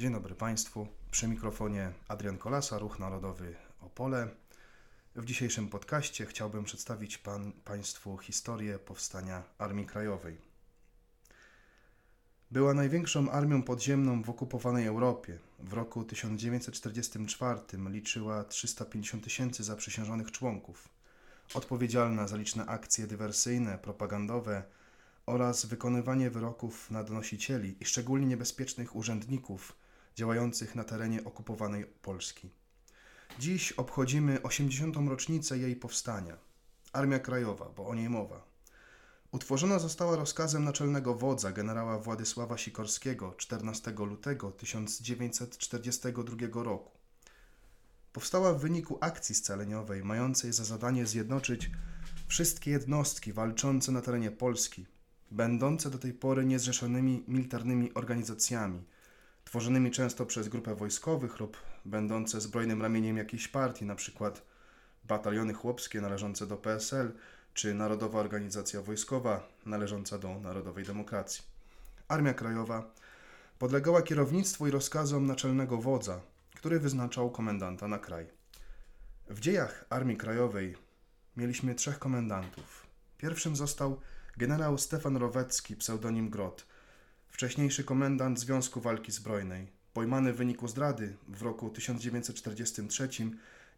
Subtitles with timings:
[0.00, 0.86] Dzień dobry Państwu.
[1.10, 4.28] Przy mikrofonie Adrian Kolasa, Ruch Narodowy Opole.
[5.16, 10.38] W dzisiejszym podcaście chciałbym przedstawić pan, Państwu historię powstania Armii Krajowej.
[12.50, 15.38] Była największą armią podziemną w okupowanej Europie.
[15.58, 17.60] W roku 1944
[17.90, 20.88] liczyła 350 tysięcy zaprzysiężonych członków.
[21.54, 24.62] Odpowiedzialna za liczne akcje dywersyjne, propagandowe
[25.26, 29.79] oraz wykonywanie wyroków na donosicieli i szczególnie niebezpiecznych urzędników
[30.14, 32.50] działających na terenie okupowanej Polski.
[33.38, 34.96] Dziś obchodzimy 80.
[35.08, 36.36] rocznicę jej powstania.
[36.92, 38.50] Armia Krajowa, bo o niej mowa.
[39.32, 46.90] Utworzona została rozkazem naczelnego wodza generała Władysława Sikorskiego 14 lutego 1942 roku.
[48.12, 51.70] Powstała w wyniku akcji scaleniowej mającej za zadanie zjednoczyć
[52.26, 54.86] wszystkie jednostki walczące na terenie Polski,
[55.30, 58.84] będące do tej pory niezrzeszonymi militarnymi organizacjami,
[59.50, 64.30] tworzonymi często przez grupę wojskowych lub będące zbrojnym ramieniem jakiejś partii, np.
[65.04, 67.12] bataliony chłopskie należące do PSL
[67.54, 71.44] czy Narodowa Organizacja Wojskowa należąca do Narodowej Demokracji.
[72.08, 72.90] Armia Krajowa
[73.58, 76.20] podlegała kierownictwu i rozkazom naczelnego wodza,
[76.54, 78.26] który wyznaczał komendanta na kraj.
[79.30, 80.76] W dziejach Armii Krajowej
[81.36, 82.86] mieliśmy trzech komendantów.
[83.18, 84.00] Pierwszym został
[84.36, 86.69] generał Stefan Rowecki, pseudonim Grot,
[87.30, 93.08] wcześniejszy komendant Związku Walki Zbrojnej, pojmany w wyniku zdrady w roku 1943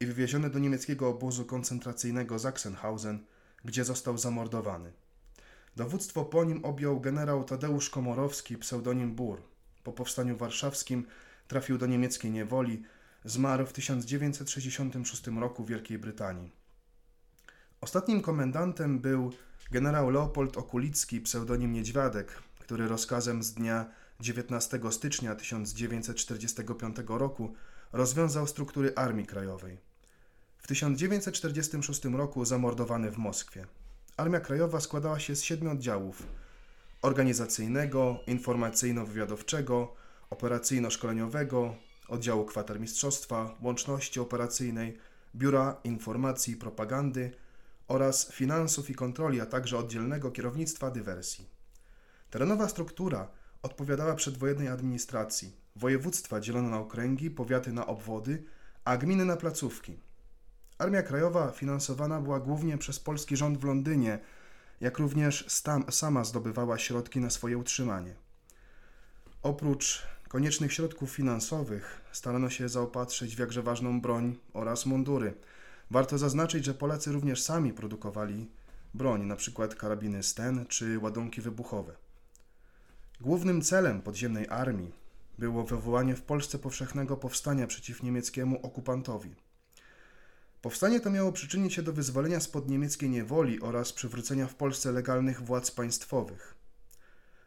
[0.00, 3.24] i wywieziony do niemieckiego obozu koncentracyjnego Sachsenhausen,
[3.64, 4.92] gdzie został zamordowany.
[5.76, 9.42] Dowództwo po nim objął generał Tadeusz Komorowski, pseudonim Bur.
[9.84, 11.06] Po powstaniu warszawskim
[11.48, 12.82] trafił do niemieckiej niewoli,
[13.24, 16.52] zmarł w 1966 roku w Wielkiej Brytanii.
[17.80, 19.32] Ostatnim komendantem był
[19.70, 23.86] generał Leopold Okulicki, pseudonim Niedźwiadek, który rozkazem z dnia
[24.20, 27.54] 19 stycznia 1945 roku
[27.92, 29.78] rozwiązał struktury Armii Krajowej.
[30.58, 33.66] W 1946 roku zamordowany w Moskwie.
[34.16, 36.22] Armia Krajowa składała się z siedmiu oddziałów
[37.02, 39.88] organizacyjnego, informacyjno-wywiadowczego,
[40.30, 41.74] operacyjno-szkoleniowego,
[42.08, 44.98] oddziału kwatermistrzostwa, łączności operacyjnej,
[45.34, 47.30] biura informacji i propagandy
[47.88, 51.55] oraz finansów i kontroli, a także oddzielnego kierownictwa dywersji.
[52.30, 53.28] Terenowa struktura
[53.62, 55.56] odpowiadała przedwojennej administracji.
[55.76, 58.44] Województwa dzielono na okręgi, powiaty na obwody,
[58.84, 59.98] a gminy na placówki.
[60.78, 64.18] Armia Krajowa finansowana była głównie przez polski rząd w Londynie,
[64.80, 65.44] jak również
[65.90, 68.14] sama zdobywała środki na swoje utrzymanie.
[69.42, 75.34] Oprócz koniecznych środków finansowych starano się zaopatrzyć w jakże ważną broń oraz mundury.
[75.90, 78.50] Warto zaznaczyć, że Polacy również sami produkowali
[78.94, 79.68] broń, np.
[79.68, 82.05] karabiny Sten czy ładunki wybuchowe.
[83.20, 84.92] Głównym celem podziemnej armii
[85.38, 89.34] było wywołanie w Polsce powszechnego powstania przeciw niemieckiemu okupantowi.
[90.62, 95.42] Powstanie to miało przyczynić się do wyzwolenia spod niemieckiej niewoli oraz przywrócenia w Polsce legalnych
[95.42, 96.54] władz państwowych.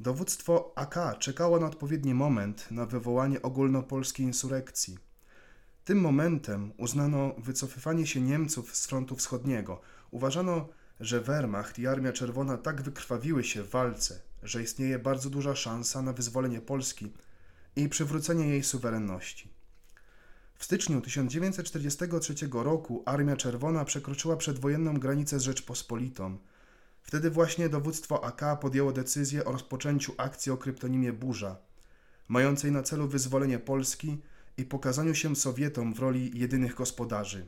[0.00, 4.98] Dowództwo AK czekało na odpowiedni moment na wywołanie ogólnopolskiej insurekcji.
[5.84, 9.80] Tym momentem uznano wycofywanie się Niemców z frontu wschodniego.
[10.10, 10.68] Uważano,
[11.00, 16.02] że Wehrmacht i Armia Czerwona tak wykrwawiły się w walce, że istnieje bardzo duża szansa
[16.02, 17.12] na wyzwolenie Polski
[17.76, 19.48] i przywrócenie jej suwerenności.
[20.54, 26.38] W styczniu 1943 roku Armia Czerwona przekroczyła przedwojenną granicę z Rzeczpospolitą.
[27.02, 31.56] Wtedy właśnie dowództwo AK podjęło decyzję o rozpoczęciu akcji o kryptonimie Burza,
[32.28, 34.18] mającej na celu wyzwolenie Polski
[34.56, 37.46] i pokazaniu się Sowietom w roli jedynych gospodarzy.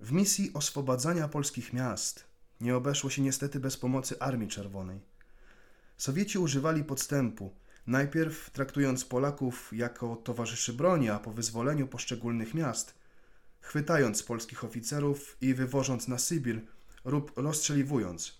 [0.00, 2.24] W misji oswobadzania polskich miast
[2.60, 5.13] nie obeszło się niestety bez pomocy Armii Czerwonej.
[5.96, 7.54] Sowieci używali podstępu,
[7.86, 12.94] najpierw traktując Polaków jako towarzyszy broni, a po wyzwoleniu poszczególnych miast,
[13.60, 16.60] chwytając polskich oficerów i wywożąc na Sybir
[17.04, 18.38] lub rozstrzeliwując,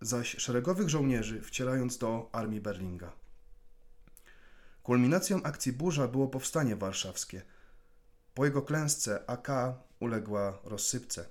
[0.00, 3.12] zaś szeregowych żołnierzy wcielając do armii Berlinga.
[4.82, 7.42] Kulminacją akcji Burza było powstanie warszawskie.
[8.34, 9.48] Po jego klęsce AK
[10.00, 11.26] uległa rozsypce.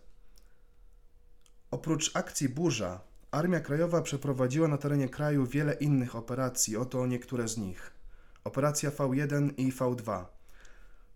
[1.71, 3.01] Oprócz akcji Burza,
[3.35, 7.91] Armia Krajowa przeprowadziła na terenie kraju wiele innych operacji, oto niektóre z nich.
[8.43, 10.25] Operacja V1 i V2,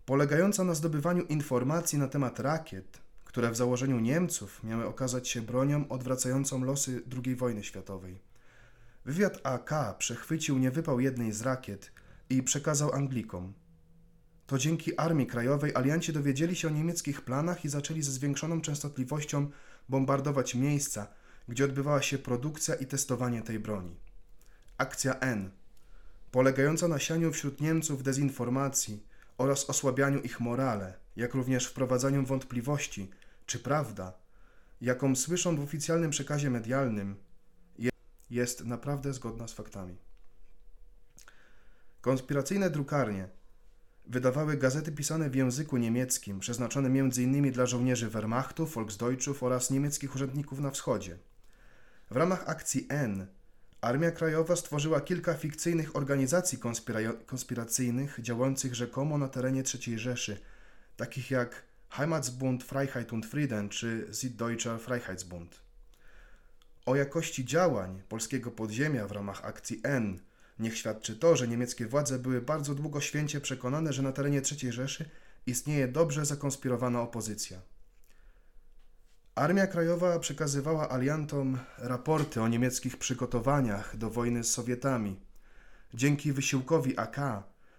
[0.06, 5.88] polegająca na zdobywaniu informacji na temat rakiet, które w założeniu Niemców miały okazać się bronią
[5.88, 8.18] odwracającą losy II wojny światowej.
[9.04, 11.92] Wywiad AK przechwycił niewypał jednej z rakiet
[12.30, 13.52] i przekazał Anglikom.
[14.46, 19.50] To dzięki Armii Krajowej alianci dowiedzieli się o niemieckich planach i zaczęli ze zwiększoną częstotliwością
[19.88, 23.96] bombardować miejsca, gdzie odbywała się produkcja i testowanie tej broni.
[24.78, 25.50] Akcja N
[26.32, 29.06] polegająca na sianiu wśród Niemców dezinformacji
[29.38, 33.10] oraz osłabianiu ich morale, jak również wprowadzaniu wątpliwości,
[33.46, 34.12] czy prawda,
[34.80, 37.16] jaką słyszą w oficjalnym przekazie medialnym,
[37.78, 37.90] je-
[38.30, 39.96] jest naprawdę zgodna z faktami.
[42.00, 43.28] Konspiracyjne drukarnie
[44.06, 47.52] wydawały gazety pisane w języku niemieckim, przeznaczone m.in.
[47.52, 51.18] dla żołnierzy Wehrmachtu, Volksdeutschów oraz niemieckich urzędników na wschodzie.
[52.10, 53.26] W ramach akcji N
[53.80, 60.40] Armia Krajowa stworzyła kilka fikcyjnych organizacji konspira- konspiracyjnych działających rzekomo na terenie III Rzeszy,
[60.96, 65.60] takich jak Heimatsbund Freiheit und Frieden czy Süddeutscher Freiheitsbund.
[66.86, 70.20] O jakości działań polskiego podziemia w ramach akcji N
[70.58, 74.72] niech świadczy to, że niemieckie władze były bardzo długo święcie przekonane, że na terenie III
[74.72, 75.10] Rzeszy
[75.46, 77.60] istnieje dobrze zakonspirowana opozycja.
[79.40, 85.20] Armia Krajowa przekazywała aliantom raporty o niemieckich przygotowaniach do wojny z Sowietami.
[85.94, 87.16] Dzięki wysiłkowi AK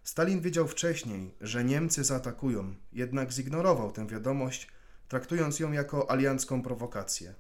[0.04, 4.68] Stalin wiedział wcześniej, że Niemcy zaatakują, jednak zignorował tę wiadomość,
[5.08, 7.34] traktując ją jako aliancką prowokację.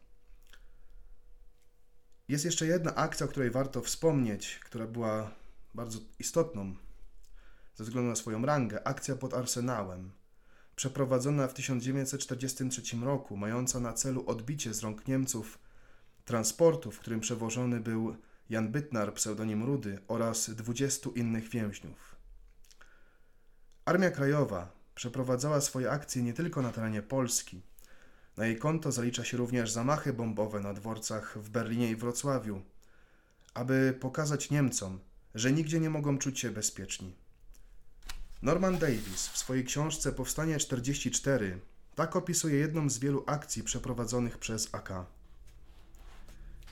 [2.27, 5.31] Jest jeszcze jedna akcja, o której warto wspomnieć, która była
[5.74, 6.75] bardzo istotną
[7.75, 8.88] ze względu na swoją rangę.
[8.88, 10.12] Akcja pod Arsenałem
[10.81, 15.60] przeprowadzona w 1943 roku, mająca na celu odbicie z rąk Niemców
[16.25, 18.16] transportu, w którym przewożony był
[18.50, 22.16] Jan Bytnar, pseudonim Rudy, oraz 20 innych więźniów.
[23.86, 27.62] Armia Krajowa przeprowadzała swoje akcje nie tylko na terenie Polski.
[28.38, 32.62] Na jej konto zalicza się również zamachy bombowe na dworcach w Berlinie i Wrocławiu,
[33.54, 35.00] aby pokazać Niemcom,
[35.36, 37.20] że nigdzie nie mogą czuć się bezpieczni.
[38.41, 41.59] Norman Davis w swojej książce Powstanie 44
[41.95, 45.05] tak opisuje jedną z wielu akcji przeprowadzonych przez AK.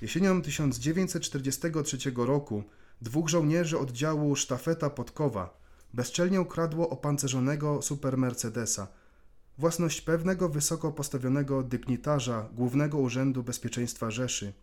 [0.02, 2.64] Jesienią 1943 roku
[3.02, 5.60] dwóch żołnierzy oddziału Sztafeta Podkowa
[5.94, 8.88] bezczelnie ukradło opancerzonego super Mercedesa,
[9.58, 14.54] własność pewnego wysoko postawionego dygnitarza Głównego Urzędu Bezpieczeństwa Rzeszy,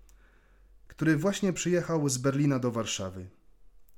[0.88, 3.26] który właśnie przyjechał z Berlina do Warszawy.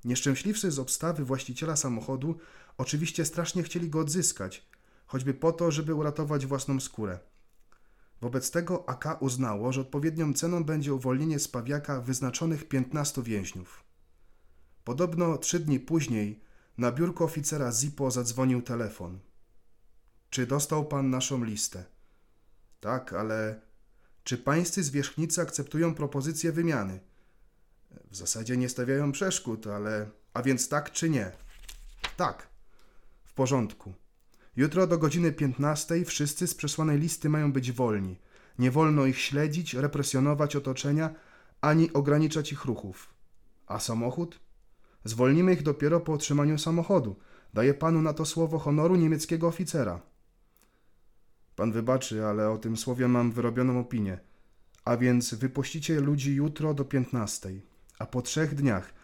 [0.05, 2.39] Nieszczęśliwcy z obstawy właściciela samochodu
[2.79, 4.67] oczywiście strasznie chcieli go odzyskać,
[5.07, 7.19] choćby po to, żeby uratować własną skórę.
[8.21, 13.85] Wobec tego AK uznało, że odpowiednią ceną będzie uwolnienie z Pawiaka wyznaczonych 15 więźniów.
[14.85, 16.41] Podobno trzy dni później
[16.79, 19.19] na biurko oficera Zipo zadzwonił telefon.
[20.31, 21.85] Czy dostał pan naszą listę?
[22.81, 23.61] Tak, ale
[24.25, 27.01] czy pańscy zwierzchnicy akceptują propozycję wymiany?
[28.11, 30.11] W zasadzie nie stawiają przeszkód, ale.
[30.35, 31.33] A więc tak czy nie?
[32.17, 32.49] Tak.
[33.25, 33.95] W porządku.
[34.57, 38.19] Jutro do godziny 15 wszyscy z przesłanej listy mają być wolni.
[38.59, 41.15] Nie wolno ich śledzić, represjonować otoczenia,
[41.61, 43.15] ani ograniczać ich ruchów.
[43.67, 44.41] A samochód?
[45.05, 47.17] Zwolnimy ich dopiero po otrzymaniu samochodu.
[47.55, 50.01] Daję panu na to słowo honoru niemieckiego oficera.
[51.57, 54.19] Pan wybaczy, ale o tym słowie mam wyrobioną opinię.
[54.85, 57.51] A więc wypuścicie ludzi jutro do 15,
[57.99, 58.95] a po trzech dniach,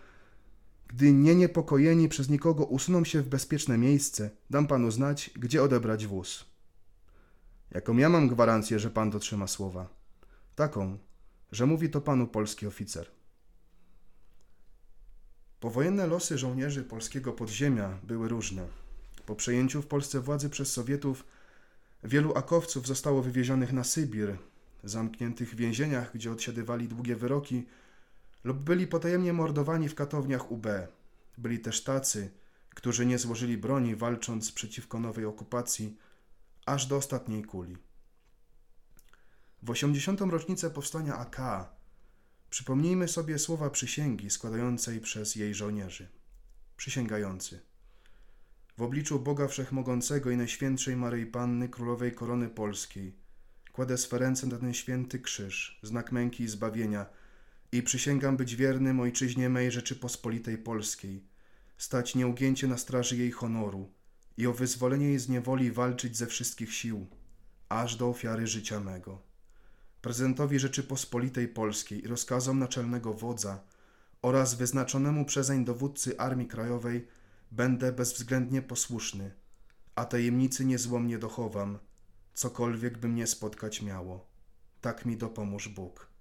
[0.86, 6.06] gdy nie niepokojeni przez nikogo usuną się w bezpieczne miejsce, dam panu znać, gdzie odebrać
[6.06, 6.44] wóz.
[7.70, 9.88] Jaką ja mam gwarancję, że pan dotrzyma słowa?
[10.56, 10.98] Taką,
[11.52, 13.10] że mówi to panu polski oficer.
[15.60, 18.66] Powojenne losy żołnierzy polskiego podziemia były różne.
[19.26, 21.24] Po przejęciu w Polsce władzy przez Sowietów
[22.04, 24.36] wielu akowców zostało wywiezionych na Sybir,
[24.84, 27.66] zamkniętych w więzieniach, gdzie odsiadywali długie wyroki,
[28.44, 30.66] lub byli potajemnie mordowani w katowniach UB.
[31.38, 32.30] Byli też tacy,
[32.70, 35.98] którzy nie złożyli broni, walcząc przeciwko nowej okupacji,
[36.66, 37.76] aż do ostatniej kuli.
[39.62, 40.20] W 80.
[40.20, 41.40] rocznicę powstania AK
[42.50, 46.08] przypomnijmy sobie słowa przysięgi składającej przez jej żołnierzy.
[46.76, 47.60] Przysięgający.
[48.78, 53.24] W obliczu Boga Wszechmogącego i Najświętszej Maryi Panny Królowej Korony Polskiej
[53.72, 57.06] kładę swe ręce na ten święty krzyż, znak męki i zbawienia
[57.74, 61.24] i przysięgam być wiernym ojczyźnie mej Rzeczypospolitej Polskiej,
[61.78, 63.92] stać nieugięcie na straży jej honoru
[64.36, 67.06] i o wyzwolenie jej z niewoli walczyć ze wszystkich sił,
[67.68, 69.22] aż do ofiary życia mego.
[70.00, 73.62] Prezydentowi Rzeczypospolitej Polskiej i rozkazom naczelnego wodza
[74.22, 77.06] oraz wyznaczonemu przezeń dowódcy Armii Krajowej
[77.50, 79.34] będę bezwzględnie posłuszny,
[79.94, 81.78] a tajemnicy niezłomnie dochowam,
[82.34, 84.26] cokolwiek by mnie spotkać miało.
[84.80, 86.13] Tak mi dopomóż Bóg.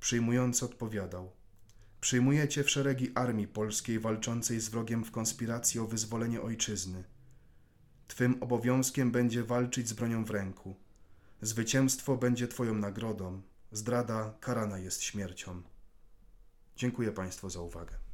[0.00, 1.32] Przyjmujący odpowiadał:
[2.00, 7.04] Przyjmujecie w szeregi armii polskiej walczącej z wrogiem w konspiracji o wyzwolenie ojczyzny.
[8.08, 10.76] Twym obowiązkiem będzie walczyć z bronią w ręku.
[11.42, 13.42] Zwycięstwo będzie Twoją nagrodą.
[13.72, 15.62] Zdrada karana jest śmiercią.
[16.76, 18.07] Dziękuję Państwu za uwagę.